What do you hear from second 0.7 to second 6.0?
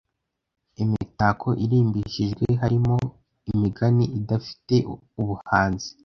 imitako irimbishijwe harimo imigani idafite ubuhanzi